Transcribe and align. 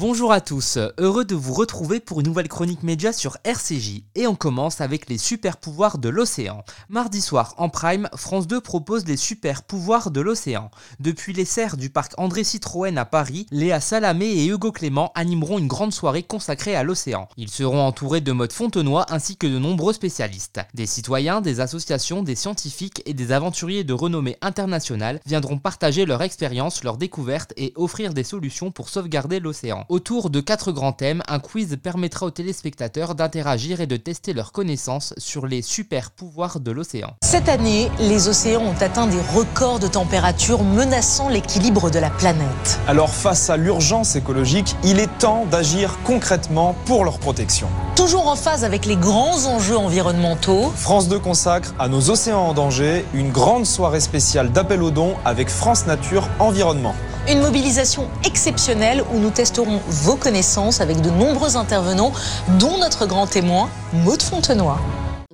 Bonjour 0.00 0.30
à 0.30 0.40
tous, 0.40 0.78
heureux 0.98 1.24
de 1.24 1.34
vous 1.34 1.52
retrouver 1.52 1.98
pour 1.98 2.20
une 2.20 2.26
nouvelle 2.26 2.46
chronique 2.46 2.84
média 2.84 3.12
sur 3.12 3.36
RCJ. 3.42 4.04
Et 4.14 4.28
on 4.28 4.36
commence 4.36 4.80
avec 4.80 5.08
les 5.08 5.18
super 5.18 5.56
pouvoirs 5.56 5.98
de 5.98 6.08
l'océan. 6.08 6.62
Mardi 6.88 7.20
soir, 7.20 7.56
en 7.58 7.68
prime, 7.68 8.08
France 8.14 8.46
2 8.46 8.60
propose 8.60 9.08
les 9.08 9.16
super 9.16 9.64
pouvoirs 9.64 10.12
de 10.12 10.20
l'océan. 10.20 10.70
Depuis 11.00 11.32
les 11.32 11.44
serres 11.44 11.76
du 11.76 11.90
parc 11.90 12.12
André 12.16 12.44
Citroën 12.44 12.96
à 12.96 13.04
Paris, 13.04 13.48
Léa 13.50 13.80
Salamé 13.80 14.26
et 14.26 14.46
Hugo 14.46 14.70
Clément 14.70 15.10
animeront 15.16 15.58
une 15.58 15.66
grande 15.66 15.92
soirée 15.92 16.22
consacrée 16.22 16.76
à 16.76 16.84
l'océan. 16.84 17.28
Ils 17.36 17.50
seront 17.50 17.84
entourés 17.84 18.20
de 18.20 18.30
modes 18.30 18.52
fontenois 18.52 19.04
ainsi 19.10 19.36
que 19.36 19.48
de 19.48 19.58
nombreux 19.58 19.94
spécialistes. 19.94 20.60
Des 20.74 20.86
citoyens, 20.86 21.40
des 21.40 21.58
associations, 21.58 22.22
des 22.22 22.36
scientifiques 22.36 23.02
et 23.04 23.14
des 23.14 23.32
aventuriers 23.32 23.82
de 23.82 23.94
renommée 23.94 24.36
internationale 24.42 25.18
viendront 25.26 25.58
partager 25.58 26.06
leur 26.06 26.22
expérience, 26.22 26.84
leurs 26.84 26.98
découvertes 26.98 27.52
et 27.56 27.72
offrir 27.74 28.14
des 28.14 28.22
solutions 28.22 28.70
pour 28.70 28.90
sauvegarder 28.90 29.40
l'océan. 29.40 29.86
Autour 29.88 30.28
de 30.28 30.40
quatre 30.40 30.70
grands 30.70 30.92
thèmes, 30.92 31.22
un 31.28 31.38
quiz 31.38 31.78
permettra 31.82 32.26
aux 32.26 32.30
téléspectateurs 32.30 33.14
d'interagir 33.14 33.80
et 33.80 33.86
de 33.86 33.96
tester 33.96 34.34
leurs 34.34 34.52
connaissances 34.52 35.14
sur 35.16 35.46
les 35.46 35.62
super 35.62 36.10
pouvoirs 36.10 36.60
de 36.60 36.70
l'océan. 36.70 37.14
Cette 37.22 37.48
année, 37.48 37.90
les 37.98 38.28
océans 38.28 38.60
ont 38.60 38.82
atteint 38.82 39.06
des 39.06 39.20
records 39.34 39.78
de 39.78 39.86
température 39.86 40.62
menaçant 40.62 41.30
l'équilibre 41.30 41.90
de 41.90 41.98
la 41.98 42.10
planète. 42.10 42.78
Alors 42.86 43.14
face 43.14 43.48
à 43.48 43.56
l'urgence 43.56 44.14
écologique, 44.14 44.76
il 44.84 45.00
est 45.00 45.18
temps 45.18 45.46
d'agir 45.46 45.96
concrètement 46.04 46.76
pour 46.84 47.06
leur 47.06 47.18
protection. 47.18 47.68
Toujours 47.96 48.28
en 48.28 48.36
phase 48.36 48.64
avec 48.64 48.84
les 48.84 48.96
grands 48.96 49.46
enjeux 49.46 49.78
environnementaux, 49.78 50.70
France 50.76 51.08
2 51.08 51.18
consacre 51.18 51.74
à 51.78 51.88
nos 51.88 52.10
océans 52.10 52.40
en 52.40 52.52
danger 52.52 53.06
une 53.14 53.30
grande 53.30 53.64
soirée 53.64 54.00
spéciale 54.00 54.52
d'appel 54.52 54.82
aux 54.82 54.90
dons 54.90 55.14
avec 55.24 55.48
France 55.48 55.86
Nature 55.86 56.28
Environnement. 56.40 56.94
Une 57.30 57.40
mobilisation 57.40 58.08
exceptionnelle 58.24 59.04
où 59.12 59.18
nous 59.18 59.28
testerons 59.28 59.80
vos 59.86 60.16
connaissances 60.16 60.80
avec 60.80 61.02
de 61.02 61.10
nombreux 61.10 61.58
intervenants, 61.58 62.12
dont 62.58 62.78
notre 62.78 63.04
grand 63.04 63.26
témoin, 63.26 63.68
Maud 63.92 64.22
Fontenoy. 64.22 64.78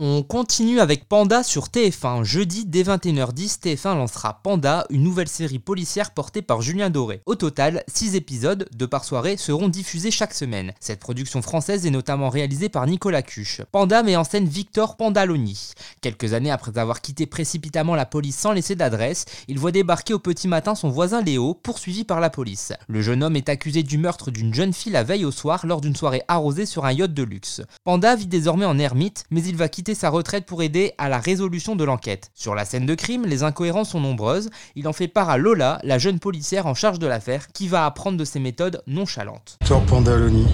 On 0.00 0.22
continue 0.22 0.80
avec 0.80 1.06
Panda 1.06 1.42
sur 1.42 1.66
TF1. 1.66 2.24
Jeudi 2.24 2.64
dès 2.64 2.82
21h10, 2.82 3.60
TF1 3.60 3.94
lancera 3.94 4.40
Panda, 4.42 4.86
une 4.88 5.02
nouvelle 5.02 5.28
série 5.28 5.58
policière 5.58 6.12
portée 6.12 6.40
par 6.40 6.62
Julien 6.62 6.88
Doré. 6.88 7.20
Au 7.26 7.34
total, 7.34 7.84
6 7.88 8.16
épisodes, 8.16 8.66
de 8.74 8.86
par 8.86 9.04
soirée, 9.04 9.36
seront 9.36 9.68
diffusés 9.68 10.10
chaque 10.10 10.32
semaine. 10.32 10.72
Cette 10.80 10.98
production 10.98 11.42
française 11.42 11.84
est 11.84 11.90
notamment 11.90 12.30
réalisée 12.30 12.70
par 12.70 12.86
Nicolas 12.86 13.20
Cuche. 13.20 13.60
Panda 13.70 14.02
met 14.02 14.16
en 14.16 14.24
scène 14.24 14.48
Victor 14.48 14.96
Pandaloni. 14.96 15.72
Quelques 16.00 16.32
années 16.32 16.50
après 16.50 16.78
avoir 16.78 17.02
quitté 17.02 17.26
précipitamment 17.26 17.94
la 17.94 18.06
police 18.06 18.38
sans 18.38 18.52
laisser 18.52 18.74
d'adresse, 18.74 19.26
il 19.46 19.58
voit 19.58 19.72
débarquer 19.72 20.14
au 20.14 20.18
petit 20.18 20.48
matin 20.48 20.74
son 20.74 20.88
voisin 20.88 21.20
Léo, 21.20 21.52
poursuivi 21.52 22.04
par 22.04 22.20
la 22.20 22.30
police. 22.30 22.72
Le 22.88 23.02
jeune 23.02 23.22
homme 23.22 23.36
est 23.36 23.50
accusé 23.50 23.82
du 23.82 23.98
meurtre 23.98 24.30
d'une 24.30 24.54
jeune 24.54 24.72
fille 24.72 24.92
la 24.92 25.04
veille 25.04 25.26
au 25.26 25.32
soir 25.32 25.66
lors 25.66 25.82
d'une 25.82 25.96
soirée 25.96 26.22
arrosée 26.28 26.64
sur 26.64 26.86
un 26.86 26.92
yacht 26.92 27.12
de 27.12 27.22
luxe. 27.22 27.60
Panda 27.84 28.16
vit 28.16 28.26
désormais 28.26 28.64
en 28.64 28.78
ermite, 28.78 29.24
mais 29.30 29.44
il 29.44 29.56
va 29.56 29.68
quitter 29.68 29.81
sa 29.90 30.08
retraite 30.08 30.46
pour 30.46 30.62
aider 30.62 30.92
à 30.98 31.08
la 31.08 31.18
résolution 31.18 31.74
de 31.76 31.84
l'enquête. 31.84 32.30
Sur 32.34 32.54
la 32.54 32.64
scène 32.64 32.86
de 32.86 32.94
crime, 32.94 33.26
les 33.26 33.42
incohérences 33.42 33.90
sont 33.90 34.00
nombreuses. 34.00 34.50
Il 34.76 34.86
en 34.86 34.92
fait 34.92 35.08
part 35.08 35.28
à 35.28 35.36
Lola, 35.36 35.80
la 35.82 35.98
jeune 35.98 36.20
policière 36.20 36.66
en 36.66 36.74
charge 36.74 36.98
de 37.00 37.06
l'affaire, 37.06 37.48
qui 37.52 37.68
va 37.68 37.84
apprendre 37.84 38.16
de 38.16 38.24
ses 38.24 38.38
méthodes 38.38 38.82
nonchalantes. 38.86 39.58
Thor 39.66 39.82
Pandaloni, 39.82 40.46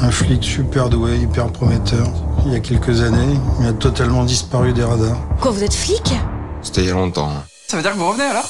un 0.00 0.10
flic 0.10 0.42
super 0.42 0.90
doué, 0.90 1.18
hyper 1.18 1.50
prometteur. 1.52 2.08
Il 2.44 2.52
y 2.52 2.56
a 2.56 2.60
quelques 2.60 3.02
années, 3.02 3.38
il 3.60 3.66
a 3.66 3.72
totalement 3.72 4.24
disparu 4.24 4.72
des 4.72 4.84
radars. 4.84 5.16
Quoi, 5.40 5.52
vous 5.52 5.62
êtes 5.62 5.74
flic? 5.74 6.12
C'était 6.60 6.82
il 6.82 6.88
y 6.88 6.90
a 6.90 6.94
longtemps. 6.94 7.32
Ça 7.68 7.76
veut 7.76 7.82
dire 7.82 7.92
que 7.92 7.98
vous 7.98 8.08
revenez 8.08 8.24
alors? 8.24 8.48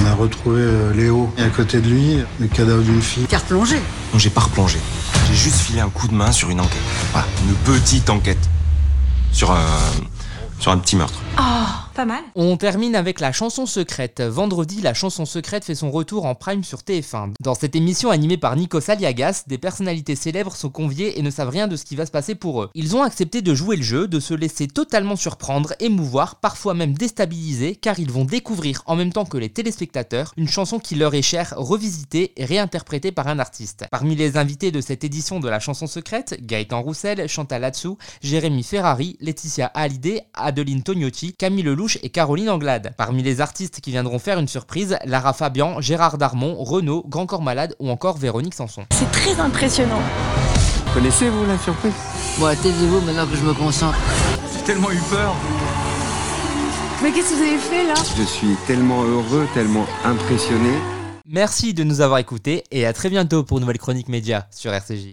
On 0.00 0.06
a 0.06 0.14
retrouvé 0.14 0.60
euh, 0.62 0.92
Léo 0.94 1.28
et 1.36 1.42
à 1.42 1.48
côté 1.48 1.80
de 1.80 1.88
lui, 1.88 2.18
le 2.40 2.46
cadavre 2.46 2.82
d'une 2.82 3.02
fille. 3.02 3.26
Carte 3.26 3.46
plongée. 3.46 3.80
Non, 4.12 4.18
j'ai 4.18 4.30
pas 4.30 4.40
replongé. 4.42 4.78
J'ai 5.28 5.34
juste 5.34 5.56
filé 5.56 5.80
un 5.80 5.90
coup 5.90 6.08
de 6.08 6.14
main 6.14 6.32
sur 6.32 6.50
une 6.50 6.60
enquête. 6.60 6.80
Voilà, 7.12 7.26
une 7.46 7.54
petite 7.56 8.08
enquête. 8.10 8.38
Sur 9.32 9.50
un, 9.50 10.78
petit 10.78 10.96
meurtre. 10.96 11.18
Pas 11.94 12.06
mal. 12.06 12.22
On 12.34 12.56
termine 12.56 12.96
avec 12.96 13.20
la 13.20 13.32
chanson 13.32 13.66
secrète. 13.66 14.22
Vendredi, 14.22 14.80
la 14.80 14.94
chanson 14.94 15.26
secrète 15.26 15.64
fait 15.64 15.74
son 15.74 15.90
retour 15.90 16.24
en 16.24 16.34
prime 16.34 16.64
sur 16.64 16.78
TF1. 16.78 17.34
Dans 17.40 17.54
cette 17.54 17.76
émission 17.76 18.10
animée 18.10 18.38
par 18.38 18.56
Nikos 18.56 18.90
Aliagas, 18.90 19.44
des 19.46 19.58
personnalités 19.58 20.16
célèbres 20.16 20.56
sont 20.56 20.70
conviées 20.70 21.18
et 21.18 21.22
ne 21.22 21.30
savent 21.30 21.50
rien 21.50 21.68
de 21.68 21.76
ce 21.76 21.84
qui 21.84 21.94
va 21.94 22.06
se 22.06 22.10
passer 22.10 22.34
pour 22.34 22.62
eux. 22.62 22.70
Ils 22.74 22.96
ont 22.96 23.02
accepté 23.02 23.42
de 23.42 23.54
jouer 23.54 23.76
le 23.76 23.82
jeu, 23.82 24.08
de 24.08 24.20
se 24.20 24.32
laisser 24.32 24.68
totalement 24.68 25.16
surprendre, 25.16 25.74
émouvoir, 25.80 26.36
parfois 26.36 26.72
même 26.72 26.94
déstabiliser, 26.94 27.76
car 27.76 27.98
ils 27.98 28.10
vont 28.10 28.24
découvrir 28.24 28.82
en 28.86 28.96
même 28.96 29.12
temps 29.12 29.26
que 29.26 29.36
les 29.36 29.50
téléspectateurs 29.50 30.32
une 30.38 30.48
chanson 30.48 30.78
qui 30.78 30.94
leur 30.94 31.14
est 31.14 31.22
chère, 31.22 31.52
revisitée 31.58 32.32
et 32.36 32.46
réinterprétée 32.46 33.12
par 33.12 33.28
un 33.28 33.38
artiste. 33.38 33.84
Parmi 33.90 34.16
les 34.16 34.38
invités 34.38 34.70
de 34.70 34.80
cette 34.80 35.04
édition 35.04 35.40
de 35.40 35.48
la 35.48 35.60
chanson 35.60 35.86
secrète, 35.86 36.38
Gaëtan 36.40 36.80
Roussel, 36.80 37.28
Chantal 37.28 37.60
Latsou, 37.60 37.98
Jérémy 38.22 38.62
Ferrari, 38.62 39.18
Laetitia 39.20 39.66
Hallyday, 39.66 40.22
Adeline 40.32 40.82
Tognotti, 40.82 41.34
Camille 41.34 41.62
Lelouch 41.82 41.98
et 42.02 42.10
Caroline 42.10 42.48
Anglade. 42.48 42.94
Parmi 42.96 43.22
les 43.22 43.40
artistes 43.40 43.80
qui 43.80 43.90
viendront 43.90 44.18
faire 44.18 44.38
une 44.38 44.46
surprise, 44.46 44.96
Lara 45.04 45.32
Fabian, 45.32 45.80
Gérard 45.80 46.16
Darmon, 46.16 46.54
Renaud, 46.62 47.04
Grand 47.08 47.26
Corps 47.26 47.42
Malade 47.42 47.74
ou 47.80 47.90
encore 47.90 48.18
Véronique 48.18 48.54
Sanson. 48.54 48.84
C'est 48.92 49.10
très 49.10 49.40
impressionnant. 49.40 50.00
Connaissez-vous 50.94 51.44
la 51.46 51.58
surprise? 51.58 51.92
Bon, 52.38 52.54
taisez-vous 52.54 53.00
maintenant 53.00 53.26
que 53.26 53.36
je 53.36 53.42
me 53.42 53.54
concentre. 53.54 53.98
J'ai 54.54 54.62
tellement 54.62 54.92
eu 54.92 55.00
peur. 55.10 55.34
Mais 57.02 57.10
qu'est-ce 57.10 57.30
que 57.30 57.34
vous 57.34 57.42
avez 57.42 57.58
fait 57.58 57.84
là? 57.84 57.94
Je 58.16 58.22
suis 58.22 58.54
tellement 58.66 59.02
heureux, 59.02 59.48
tellement 59.54 59.86
impressionné. 60.04 60.70
Merci 61.26 61.74
de 61.74 61.82
nous 61.82 62.00
avoir 62.00 62.20
écoutés 62.20 62.62
et 62.70 62.86
à 62.86 62.92
très 62.92 63.10
bientôt 63.10 63.42
pour 63.42 63.58
une 63.58 63.62
nouvelle 63.62 63.78
chronique 63.78 64.08
média 64.08 64.46
sur 64.52 64.72
RCJ. 64.72 65.08